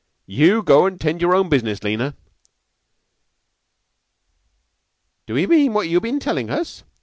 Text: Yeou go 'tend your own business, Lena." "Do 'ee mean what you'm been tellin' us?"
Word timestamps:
Yeou 0.25 0.63
go 0.63 0.89
'tend 0.89 1.21
your 1.21 1.35
own 1.35 1.47
business, 1.47 1.83
Lena." 1.83 2.15
"Do 5.27 5.37
'ee 5.37 5.45
mean 5.45 5.73
what 5.73 5.89
you'm 5.89 6.01
been 6.01 6.19
tellin' 6.19 6.49
us?" 6.49 6.83